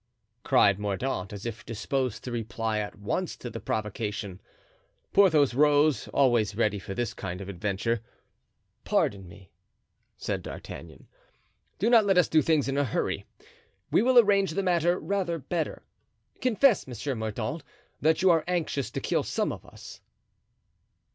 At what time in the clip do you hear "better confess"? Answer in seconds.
15.37-16.87